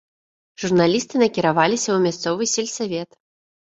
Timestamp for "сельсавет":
2.57-3.09